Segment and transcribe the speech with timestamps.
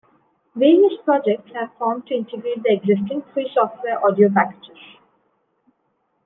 [0.55, 4.97] Various projects have formed to integrate the existing free software audio packages.